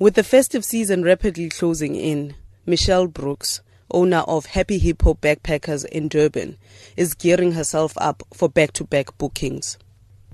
With 0.00 0.14
the 0.14 0.22
festive 0.22 0.64
season 0.64 1.02
rapidly 1.02 1.48
closing 1.48 1.96
in, 1.96 2.36
Michelle 2.64 3.08
Brooks, 3.08 3.62
owner 3.90 4.18
of 4.28 4.46
Happy 4.46 4.78
Hippo 4.78 5.14
Backpackers 5.14 5.84
in 5.86 6.06
Durban, 6.06 6.56
is 6.96 7.14
gearing 7.14 7.50
herself 7.50 7.94
up 7.96 8.22
for 8.32 8.48
back 8.48 8.72
to 8.74 8.84
back 8.84 9.18
bookings. 9.18 9.76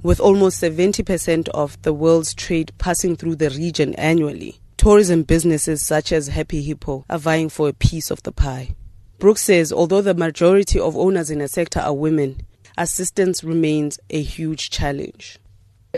With 0.02 0.20
almost 0.20 0.60
70% 0.62 1.48
of 1.48 1.80
the 1.80 1.94
world's 1.94 2.34
trade 2.34 2.72
passing 2.76 3.16
through 3.16 3.36
the 3.36 3.48
region 3.48 3.94
annually, 3.94 4.60
tourism 4.76 5.22
businesses 5.22 5.86
such 5.86 6.12
as 6.12 6.28
Happy 6.28 6.60
Hippo 6.60 7.06
are 7.08 7.18
vying 7.18 7.48
for 7.48 7.70
a 7.70 7.72
piece 7.72 8.10
of 8.10 8.22
the 8.22 8.32
pie. 8.32 8.74
Brooks 9.18 9.40
says 9.40 9.72
although 9.72 10.02
the 10.02 10.12
majority 10.12 10.78
of 10.78 10.94
owners 10.94 11.30
in 11.30 11.38
the 11.38 11.48
sector 11.48 11.80
are 11.80 11.94
women, 11.94 12.42
assistance 12.76 13.42
remains 13.42 13.98
a 14.10 14.20
huge 14.20 14.68
challenge. 14.68 15.38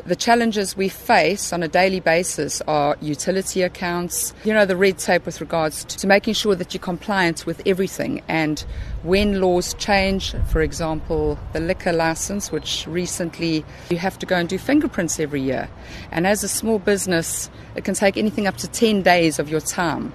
The 0.05 0.15
challenges 0.15 0.77
we 0.77 0.91
face 0.91 1.55
on 1.55 1.63
a 1.63 1.69
daily 1.69 2.01
basis 2.01 2.61
are 2.69 2.97
utility 3.01 3.63
accounts, 3.63 4.35
you 4.45 4.53
know, 4.53 4.67
the 4.67 4.77
red 4.77 4.99
tape 4.99 5.25
with 5.25 5.41
regards 5.41 5.85
to 5.85 6.07
making 6.07 6.35
sure 6.35 6.55
that 6.55 6.75
you're 6.75 6.83
compliant 6.83 7.47
with 7.47 7.63
everything. 7.65 8.23
And 8.29 8.63
when 9.05 9.41
laws 9.41 9.73
change, 9.75 10.35
for 10.49 10.61
example, 10.61 11.39
the 11.55 11.61
liquor 11.61 11.95
license, 11.95 12.53
which 12.53 12.87
recently 12.87 13.65
you 13.89 13.97
have 13.97 14.19
to 14.19 14.27
go 14.27 14.37
and 14.37 14.49
do 14.49 14.59
fingerprints 14.59 15.19
every 15.19 15.41
year. 15.41 15.69
And 16.11 16.27
as 16.27 16.45
a 16.45 16.49
small 16.49 16.79
business, 16.79 17.49
it 17.75 17.85
can 17.85 17.95
take 17.95 18.19
anything 18.19 18.47
up 18.47 18.59
to 18.59 18.69
10 18.69 19.03
days 19.03 19.39
of 19.39 19.49
your 19.49 19.61
time. 19.61 20.13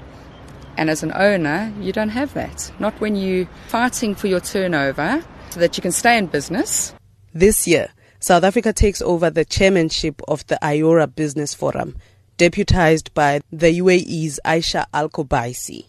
And 0.78 0.92
as 0.92 1.02
an 1.02 1.12
owner, 1.16 1.74
you 1.80 1.92
don't 1.92 2.10
have 2.10 2.36
that. 2.36 2.72
Not 2.80 2.94
when 3.02 3.16
you're 3.16 3.50
fighting 3.68 4.14
for 4.14 4.28
your 4.28 4.42
turnover 4.42 5.24
so 5.50 5.60
that 5.60 5.76
you 5.76 5.82
can 5.82 5.92
stay 5.92 6.18
in 6.18 6.28
business. 6.28 6.94
This 7.34 7.68
year, 7.68 7.90
South 8.24 8.44
Africa 8.44 8.72
takes 8.72 9.02
over 9.02 9.32
the 9.32 9.44
chairmanship 9.44 10.22
of 10.28 10.46
the 10.46 10.60
IORA 10.62 11.08
Business 11.16 11.56
Forum, 11.56 11.96
deputized 12.38 13.12
by 13.16 13.42
the 13.52 13.80
UAE's 13.80 14.40
Aisha 14.46 14.86
Al 14.94 15.10
Kobaisi. 15.10 15.88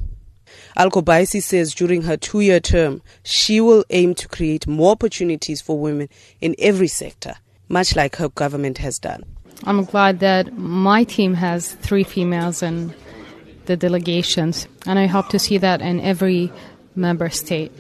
Al 0.75 0.91
Kobaisi 0.91 1.43
says 1.43 1.75
during 1.75 2.01
her 2.03 2.17
two 2.17 2.41
year 2.41 2.59
term, 2.59 3.03
she 3.23 3.61
will 3.61 3.85
aim 3.91 4.15
to 4.15 4.27
create 4.29 4.67
more 4.67 4.93
opportunities 4.93 5.61
for 5.61 5.79
women 5.79 6.09
in 6.41 6.55
every 6.59 6.89
sector, 6.89 7.35
much 7.69 7.95
like 7.97 8.17
her 8.17 8.31
government 8.31 8.79
has 8.79 8.99
done. 8.99 9.25
I'm 9.65 9.85
glad 9.85 10.21
that 10.21 10.57
my 10.57 11.05
team 11.05 11.35
has 11.35 11.75
three 11.75 12.03
females 12.03 12.63
in 12.63 12.95
the 13.67 13.77
delegations, 13.77 14.67
and 14.87 14.99
I 14.99 15.05
hope 15.05 15.29
to 15.29 15.39
see 15.39 15.59
that 15.59 15.83
in 15.83 16.01
every 16.01 16.51
member 16.97 17.29
state. 17.29 17.73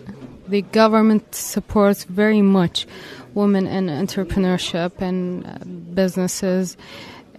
The 0.49 0.63
government 0.63 1.35
supports 1.35 2.05
very 2.05 2.43
much 2.43 2.87
women 3.35 3.67
in 3.67 3.87
entrepreneurship 3.87 5.01
and 5.01 5.47
uh, 5.47 5.59
businesses, 5.95 6.77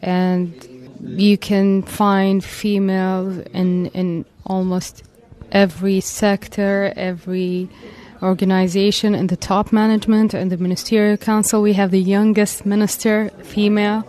and 0.01 0.53
you 1.01 1.37
can 1.37 1.83
find 1.83 2.43
females 2.43 3.39
in 3.53 3.87
in 3.87 4.25
almost 4.45 5.03
every 5.51 5.99
sector, 5.99 6.93
every 6.95 7.69
organization 8.21 9.13
in 9.13 9.27
the 9.27 9.35
top 9.35 9.71
management 9.73 10.33
and 10.33 10.51
the 10.51 10.57
ministerial 10.57 11.17
council. 11.17 11.61
We 11.61 11.73
have 11.73 11.91
the 11.91 12.01
youngest 12.01 12.65
minister, 12.65 13.29
female, 13.43 14.07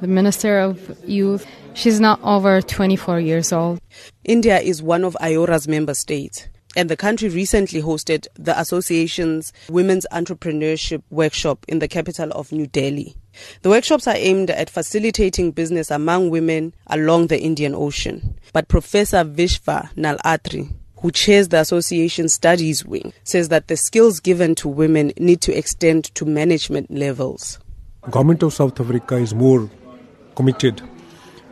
the 0.00 0.06
minister 0.06 0.60
of 0.60 0.96
youth. 1.08 1.46
She's 1.74 1.98
not 1.98 2.20
over 2.22 2.60
24 2.60 3.20
years 3.20 3.52
old. 3.52 3.80
India 4.24 4.58
is 4.60 4.82
one 4.82 5.04
of 5.04 5.16
IORA's 5.20 5.66
member 5.66 5.94
states 5.94 6.48
and 6.76 6.88
the 6.88 6.96
country 6.96 7.28
recently 7.28 7.82
hosted 7.82 8.26
the 8.34 8.58
association's 8.58 9.52
Women's 9.68 10.06
Entrepreneurship 10.12 11.02
Workshop 11.10 11.64
in 11.68 11.78
the 11.78 11.88
capital 11.88 12.30
of 12.32 12.52
New 12.52 12.66
Delhi. 12.66 13.16
The 13.62 13.70
workshops 13.70 14.06
are 14.06 14.16
aimed 14.16 14.50
at 14.50 14.70
facilitating 14.70 15.52
business 15.52 15.90
among 15.90 16.30
women 16.30 16.74
along 16.86 17.28
the 17.28 17.40
Indian 17.40 17.74
Ocean. 17.74 18.38
But 18.52 18.68
Professor 18.68 19.24
Vishva 19.24 19.94
Nath 19.96 20.18
Attri, 20.24 20.72
who 21.00 21.10
chairs 21.10 21.48
the 21.48 21.60
association's 21.60 22.34
studies 22.34 22.84
wing, 22.84 23.12
says 23.24 23.48
that 23.48 23.68
the 23.68 23.76
skills 23.76 24.20
given 24.20 24.54
to 24.56 24.68
women 24.68 25.12
need 25.18 25.40
to 25.42 25.56
extend 25.56 26.04
to 26.14 26.24
management 26.24 26.90
levels. 26.90 27.58
Government 28.10 28.42
of 28.42 28.52
South 28.52 28.80
Africa 28.80 29.16
is 29.16 29.34
more 29.34 29.70
committed 30.34 30.82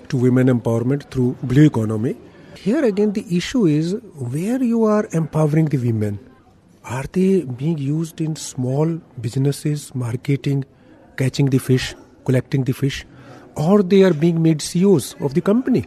to 0.09 0.17
women 0.17 0.49
empowerment 0.49 1.11
through 1.11 1.37
blue 1.43 1.67
economy 1.67 2.17
here 2.63 2.85
again, 2.85 3.13
the 3.15 3.25
issue 3.35 3.67
is 3.67 3.95
where 4.15 4.63
you 4.63 4.85
are 4.85 5.09
empowering 5.13 5.67
the 5.67 5.79
women. 5.79 6.19
Are 6.85 7.05
they 7.11 7.45
being 7.45 7.79
used 7.79 8.21
in 8.21 8.37
small 8.37 8.87
businesses, 9.19 9.95
marketing, 9.95 10.67
catching 11.17 11.47
the 11.47 11.59
fish, 11.59 11.95
collecting 12.27 12.65
the 12.65 12.73
fish, 12.73 13.07
or 13.57 13.83
they 13.83 14.03
are 14.03 14.13
being 14.13 14.43
made 14.43 14.61
CEOs 14.61 15.17
of 15.21 15.33
the 15.33 15.41
company? 15.41 15.87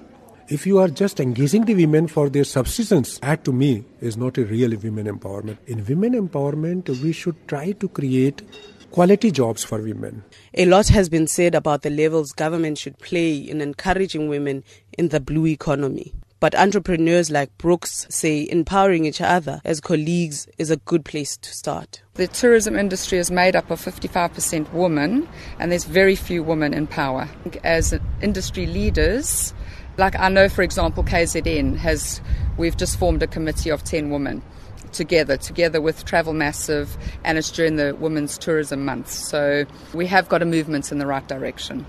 If 0.50 0.66
you 0.66 0.80
are 0.80 0.88
just 0.88 1.20
engaging 1.20 1.66
the 1.66 1.76
women 1.76 2.08
for 2.08 2.28
their 2.28 2.44
subsistence, 2.44 3.20
that 3.20 3.44
to 3.46 3.54
me 3.54 3.86
is 4.02 4.18
not 4.18 4.40
a 4.40 4.44
real 4.44 4.76
women 4.76 5.06
empowerment. 5.06 5.58
In 5.68 5.86
women 5.86 6.14
empowerment, 6.14 6.90
we 7.02 7.12
should 7.12 7.48
try 7.48 7.74
to 7.74 7.88
create 7.88 8.42
quality 8.90 9.30
jobs 9.30 9.64
for 9.64 9.80
women. 9.80 10.24
A 10.56 10.66
lot 10.66 10.88
has 10.88 11.08
been 11.08 11.28
said 11.28 11.54
about 11.54 11.84
the 11.84 11.92
levels 11.92 12.32
government 12.32 12.80
should 12.80 12.98
play 12.98 13.36
in 13.36 13.62
encouraging 13.62 14.28
women 14.28 14.64
in 14.98 15.10
the 15.10 15.20
blue 15.20 15.46
economy. 15.46 16.14
But 16.44 16.56
entrepreneurs 16.56 17.32
like 17.32 17.58
Brooks 17.58 18.06
say 18.10 18.46
empowering 18.52 19.06
each 19.06 19.22
other 19.22 19.62
as 19.64 19.80
colleagues 19.80 20.46
is 20.58 20.70
a 20.70 20.76
good 20.76 21.06
place 21.06 21.38
to 21.38 21.54
start. 21.54 22.02
The 22.16 22.28
tourism 22.28 22.78
industry 22.78 23.18
is 23.18 23.32
made 23.32 23.56
up 23.56 23.72
of 23.72 23.80
55% 23.80 24.74
women, 24.74 25.26
and 25.58 25.72
there's 25.72 25.86
very 25.86 26.18
few 26.18 26.44
women 26.44 26.74
in 26.74 26.86
power. 26.86 27.30
As 27.64 27.98
industry 28.22 28.66
leaders, 28.66 29.54
like 29.96 30.20
I 30.20 30.28
know, 30.28 30.50
for 30.50 30.64
example, 30.64 31.02
KZN 31.06 31.78
has, 31.78 32.20
we've 32.58 32.76
just 32.76 33.00
formed 33.00 33.24
a 33.24 33.28
committee 33.28 33.70
of 33.70 33.86
10 33.86 34.10
women 34.10 34.42
together, 34.92 35.38
together 35.38 35.80
with 35.80 36.04
Travel 36.04 36.34
Massive, 36.34 36.98
and 37.24 37.38
it's 37.38 37.52
during 37.52 37.78
the 37.78 37.96
Women's 37.96 38.38
Tourism 38.38 38.84
Month. 38.84 39.10
So 39.12 39.64
we 39.94 40.08
have 40.08 40.28
got 40.28 40.42
a 40.42 40.46
movement 40.46 40.92
in 40.92 40.98
the 40.98 41.08
right 41.08 41.26
direction. 41.26 41.86